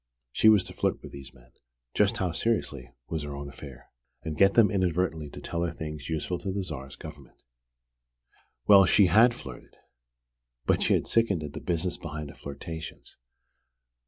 She 0.31 0.49
was 0.49 0.63
to 0.63 0.73
flirt 0.73 1.03
with 1.03 1.11
these 1.11 1.31
men 1.31 1.51
just 1.93 2.17
how 2.17 2.31
seriously, 2.31 2.89
was 3.07 3.21
her 3.21 3.35
own 3.35 3.47
affair! 3.47 3.91
and 4.23 4.35
get 4.35 4.55
them 4.55 4.71
inadvertently 4.71 5.29
to 5.29 5.39
tell 5.39 5.61
her 5.61 5.69
things 5.69 6.09
useful 6.09 6.39
to 6.39 6.51
the 6.51 6.63
Tsar's 6.63 6.95
government. 6.95 7.43
Well, 8.65 8.85
she 8.85 9.05
had 9.05 9.35
flirted! 9.35 9.77
But 10.65 10.81
she 10.81 10.95
had 10.95 11.05
sickened 11.05 11.43
at 11.43 11.53
the 11.53 11.59
business 11.61 11.97
behind 11.97 12.31
the 12.31 12.33
flirtations. 12.35 13.15